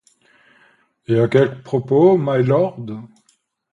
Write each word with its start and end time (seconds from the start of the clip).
Et 1.05 1.19
à 1.19 1.27
quel 1.27 1.61
propos, 1.61 2.17
mylord? 2.17 2.75